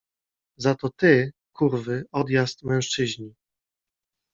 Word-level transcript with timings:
Za 0.63 0.71
to 0.75 0.89
ty— 0.89 1.31
kurwy, 1.55 2.03
odjazd, 2.11 2.63
mężczyźni. 2.63 3.35